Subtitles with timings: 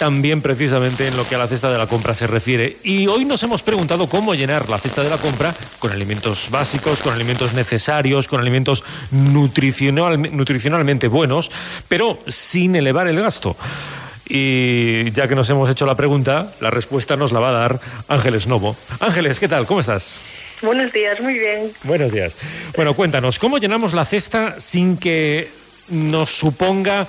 [0.00, 2.78] también precisamente en lo que a la cesta de la compra se refiere.
[2.82, 7.02] Y hoy nos hemos preguntado cómo llenar la cesta de la compra con alimentos básicos,
[7.02, 11.50] con alimentos necesarios, con alimentos nutricionalmente buenos,
[11.86, 13.58] pero sin elevar el gasto.
[14.26, 17.80] Y ya que nos hemos hecho la pregunta, la respuesta nos la va a dar
[18.08, 18.76] Ángeles Novo.
[19.00, 19.66] Ángeles, ¿qué tal?
[19.66, 20.22] ¿Cómo estás?
[20.62, 21.72] Buenos días, muy bien.
[21.82, 22.34] Buenos días.
[22.74, 25.50] Bueno, cuéntanos, ¿cómo llenamos la cesta sin que
[25.90, 27.06] nos suponga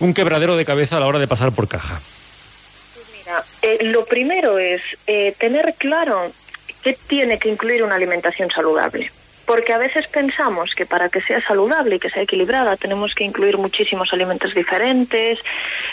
[0.00, 2.00] un quebradero de cabeza a la hora de pasar por caja?
[3.18, 6.30] Mira, eh, lo primero es eh, tener claro
[6.82, 9.10] qué tiene que incluir una alimentación saludable
[9.46, 13.22] porque a veces pensamos que para que sea saludable y que sea equilibrada tenemos que
[13.22, 15.38] incluir muchísimos alimentos diferentes,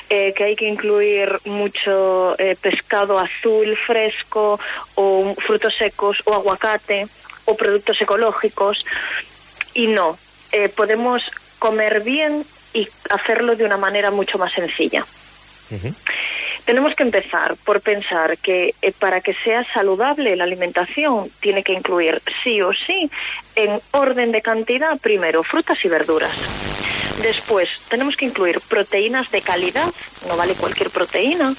[0.09, 4.59] eh, que hay que incluir mucho eh, pescado azul fresco
[4.95, 7.08] o frutos secos o aguacate
[7.45, 8.83] o productos ecológicos
[9.75, 10.17] y no,
[10.75, 15.05] podemos comer bien y hacerlo de una manera mucho más sencilla.
[16.66, 21.73] Tenemos que empezar por pensar que eh, para que sea saludable la alimentación tiene que
[21.73, 23.09] incluir sí o sí
[23.56, 26.31] en orden de cantidad primero frutas y verduras.
[27.22, 29.92] Después tenemos que incluir proteínas de calidad,
[30.28, 31.53] no vale cualquier proteína.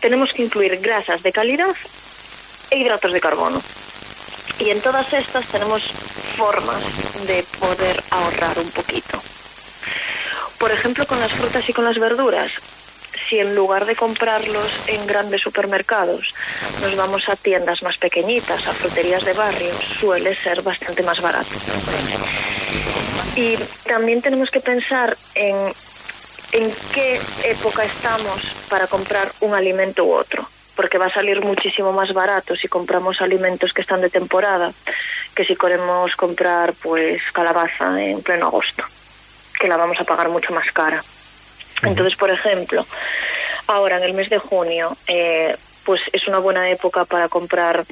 [0.00, 1.74] Tenemos que incluir grasas de calidad
[2.70, 3.62] e hidratos de carbono.
[4.58, 5.82] Y en todas estas tenemos
[6.36, 6.82] formas
[7.26, 9.22] de poder ahorrar un poquito.
[10.64, 12.50] Por ejemplo, con las frutas y con las verduras,
[13.28, 16.32] si en lugar de comprarlos en grandes supermercados
[16.80, 21.50] nos vamos a tiendas más pequeñitas, a fruterías de barrio, suele ser bastante más barato.
[23.36, 25.54] Y también tenemos que pensar en,
[26.52, 28.40] en qué época estamos
[28.70, 33.20] para comprar un alimento u otro porque va a salir muchísimo más barato si compramos
[33.20, 34.72] alimentos que están de temporada
[35.34, 38.84] que si queremos comprar pues calabaza en pleno agosto,
[39.64, 41.02] que la vamos a pagar mucho más cara.
[41.84, 42.84] Entonces, por ejemplo,
[43.66, 47.86] ahora en el mes de junio, eh, pues es una buena época para comprar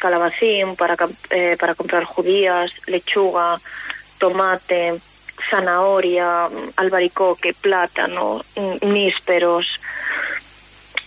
[0.00, 0.96] calabacín, para,
[1.30, 3.60] eh, para comprar judías, lechuga,
[4.18, 4.94] tomate,
[5.48, 8.44] zanahoria, albaricoque, plátano,
[8.80, 9.78] nísperos.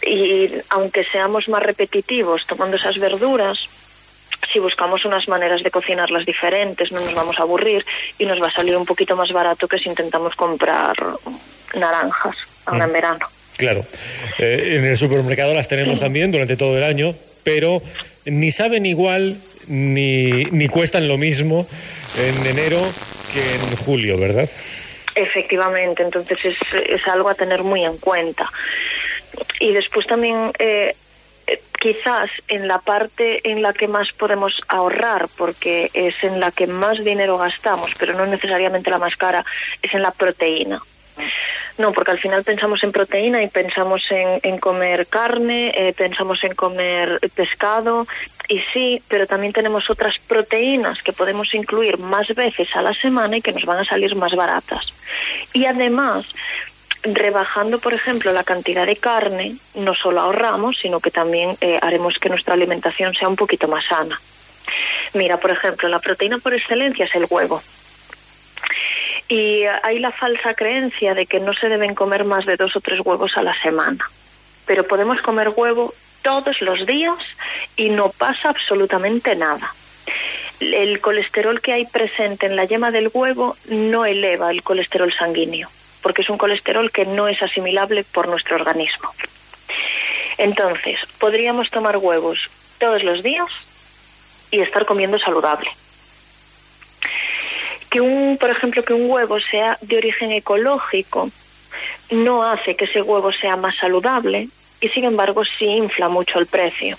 [0.02, 3.68] Y aunque seamos más repetitivos tomando esas verduras,
[4.56, 7.86] si buscamos unas maneras de cocinarlas diferentes, no nos vamos a aburrir
[8.18, 10.96] y nos va a salir un poquito más barato que si intentamos comprar
[11.78, 12.94] naranjas ahora en mm.
[12.94, 13.28] verano.
[13.58, 13.86] Claro,
[14.40, 17.82] eh, en el supermercado las tenemos también durante todo el año, pero
[18.24, 19.36] ni saben igual
[19.68, 21.68] ni, ni cuestan lo mismo
[22.18, 22.80] en enero
[23.34, 24.50] que en julio, ¿verdad?
[25.16, 28.50] Efectivamente, entonces es, es algo a tener muy en cuenta.
[29.60, 30.96] Y después también eh,
[31.86, 36.66] quizás en la parte en la que más podemos ahorrar, porque es en la que
[36.66, 39.46] más dinero gastamos, pero no necesariamente la más cara,
[39.84, 40.82] es en la proteína.
[41.78, 46.56] No, porque al final pensamos en proteína y pensamos en, comer carne, eh, pensamos en
[46.56, 48.08] comer pescado,
[48.48, 53.38] y sí, pero también tenemos otras proteínas que podemos incluir más veces a la semana
[53.38, 54.92] y que nos van a salir más baratas.
[55.54, 56.34] Y además,
[57.06, 62.20] rebajando, por ejemplo, la cantidad de carne, no solo ahorramos, sino que también eh, haremos
[62.20, 64.20] que nuestra alimentación sea un poquito más sana.
[65.14, 67.62] Mira, por ejemplo, la proteína por excelencia es el huevo.
[69.28, 72.82] Y hay la falsa creencia de que no se deben comer más de dos o
[72.82, 74.10] tres huevos a la semana.
[74.66, 77.18] Pero podemos comer huevo todos los días
[77.76, 79.74] y no pasa absolutamente nada.
[80.60, 85.70] El colesterol que hay presente en la yema del huevo no eleva el colesterol sanguíneo,
[86.06, 89.10] porque es un colesterol que no es asimilable por nuestro organismo.
[90.38, 93.50] Entonces, podríamos tomar huevos todos los días
[94.52, 95.72] y estar comiendo saludable
[97.90, 101.32] que un, por ejemplo, que un huevo sea de origen ecológico
[102.12, 104.48] no hace que ese huevo sea más saludable
[104.82, 106.98] y sin embargo sí infla mucho el precio.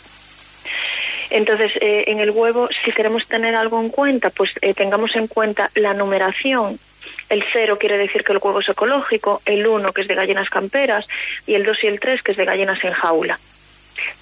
[1.30, 5.28] Entonces, eh, en el huevo, si queremos tener algo en cuenta, pues eh, tengamos en
[5.28, 6.80] cuenta la numeración.
[7.28, 10.50] El cero quiere decir que el huevo es ecológico, el uno que es de gallinas
[10.50, 11.06] camperas
[11.46, 13.38] y el dos y el tres que es de gallinas en jaula.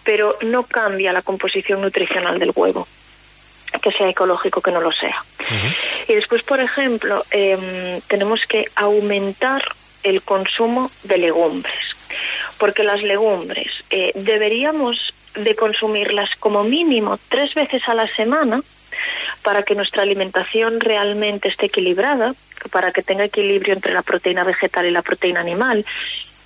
[0.04, 2.86] Pero no cambia la composición nutricional del huevo
[3.82, 5.22] que sea ecológico que no lo sea.
[6.08, 9.62] Y después, por ejemplo, em, tenemos que aumentar
[10.02, 11.96] el consumo de legumbres,
[12.58, 18.62] porque las legumbres eh, deberíamos de consumirlas como mínimo tres veces a la semana
[19.42, 22.34] para que nuestra alimentación realmente esté equilibrada,
[22.70, 25.84] para que tenga equilibrio entre la proteína vegetal y la proteína animal,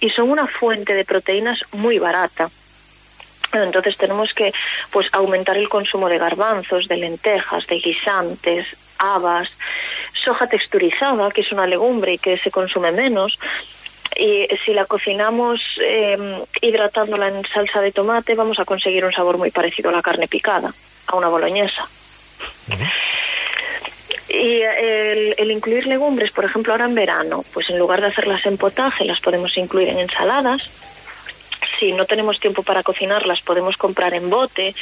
[0.01, 2.51] y son una fuente de proteínas muy barata.
[3.53, 4.53] Entonces tenemos que
[4.91, 8.67] pues aumentar el consumo de garbanzos, de lentejas, de guisantes,
[8.99, 9.49] habas,
[10.13, 13.39] soja texturizada, que es una legumbre y que se consume menos,
[14.17, 19.39] y si la cocinamos eh, hidratándola en salsa de tomate, vamos a conseguir un sabor
[19.39, 20.73] muy parecido a la carne picada,
[21.07, 21.87] a una boloñesa.
[24.29, 28.45] Y el, el, incluir legumbres, por ejemplo, ahora en verano, pues en lugar de hacerlas
[28.45, 30.71] en potaje, las podemos incluir en ensaladas.
[31.79, 34.75] Si no tenemos tiempo para cocinarlas, podemos comprar en bote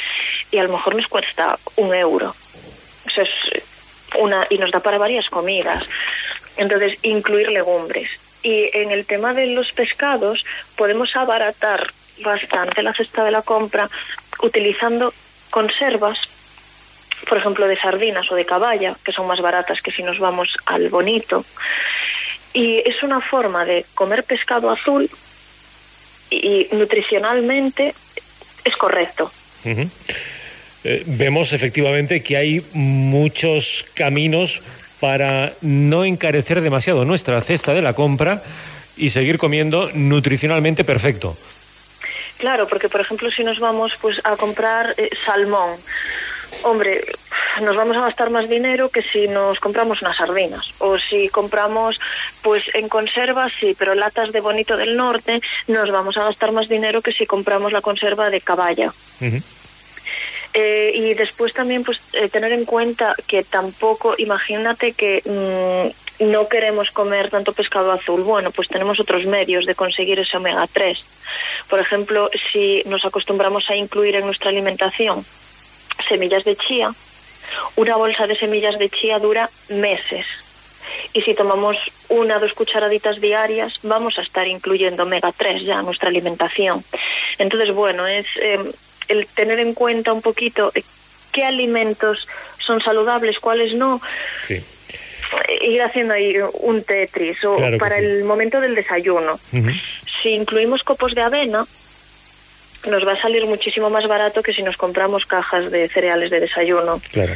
[0.51, 2.35] y a lo mejor nos cuesta un euro.
[3.07, 3.31] Eso es
[4.19, 5.85] una, y nos da para varias comidas.
[6.57, 8.11] Entonces, incluir legumbres.
[8.43, 10.45] Y en el tema de los pescados,
[10.77, 13.91] podemos abaratar bastante la cesta de la compra
[14.43, 15.13] utilizando
[15.51, 16.19] conservas,
[17.28, 20.56] por ejemplo, de sardinas o de caballa, que son más baratas que si nos vamos
[20.67, 21.44] al bonito.
[22.52, 25.11] Y es una forma de comer pescado azul
[26.31, 27.94] y nutricionalmente
[28.64, 29.31] es correcto.
[29.64, 29.90] Uh -huh.
[30.84, 34.62] eh, vemos efectivamente que hay muchos caminos
[35.00, 38.43] para no encarecer demasiado nuestra cesta de la compra
[38.96, 41.37] y seguir comiendo nutricionalmente perfecto.
[42.38, 45.70] Claro, porque por ejemplo si nos vamos pues a comprar eh, salmón,
[46.62, 47.05] hombre,
[47.62, 51.99] nos vamos a gastar más dinero que si nos compramos unas sardinas o si compramos
[52.43, 56.69] pues en conserva sí, pero latas de bonito del norte nos vamos a gastar más
[56.69, 58.93] dinero que si compramos la conserva de caballa.
[59.20, 59.43] Uh -huh.
[60.58, 66.49] Eh, y después también pues eh, tener en cuenta que tampoco, imagínate que mmm, no
[66.49, 68.23] queremos comer tanto pescado azul.
[68.23, 70.99] Bueno, pues tenemos otros medios de conseguir ese omega 3.
[71.69, 75.26] Por ejemplo, si nos acostumbramos a incluir en nuestra alimentación
[76.06, 76.93] semillas de chía,
[77.76, 80.26] una bolsa de semillas de chía dura meses.
[81.12, 81.76] Y si tomamos
[82.08, 86.85] una o dos cucharaditas diarias, vamos a estar incluyendo omega 3 ya en nuestra alimentación.
[87.38, 88.58] Entonces, bueno, es eh,
[89.08, 90.73] el tener en cuenta un poquito
[91.32, 92.26] qué alimentos
[92.59, 94.00] son saludables, cuáles no.
[94.43, 94.62] Sí.
[95.61, 98.05] Ir haciendo ahí un tetris o Claro para sí.
[98.05, 99.38] el momento del desayuno.
[100.23, 101.67] Si incluimos copos de avena,
[102.87, 106.41] nos va a salir muchísimo más barato que si nos compramos cajas de cereales de
[106.41, 107.00] desayuno.
[107.12, 107.33] Claro.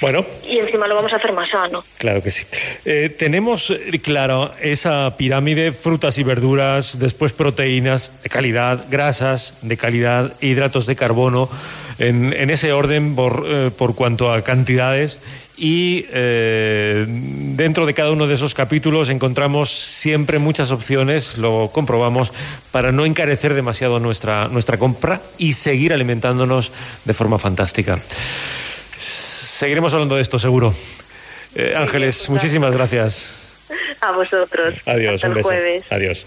[0.00, 1.84] Bueno, Y encima lo vamos a hacer más sano.
[1.98, 2.46] Claro que sí.
[2.86, 9.76] Eh, tenemos, eh, claro, esa pirámide, frutas y verduras, después proteínas de calidad, grasas de
[9.76, 11.50] calidad, hidratos de carbono,
[11.98, 15.18] en, en ese orden por, eh, por cuanto a cantidades.
[15.62, 22.32] Y eh, dentro de cada uno de esos capítulos encontramos siempre muchas opciones, lo comprobamos,
[22.72, 26.72] para no encarecer demasiado nuestra, nuestra compra y seguir alimentándonos
[27.04, 28.00] de forma fantástica.
[28.96, 30.74] Seguiremos hablando de esto, seguro.
[31.54, 33.36] Eh, Ángeles, muchísimas gracias.
[34.00, 34.76] A vosotros.
[34.86, 35.84] Adiós, Hasta el jueves.
[35.90, 36.24] Adiós.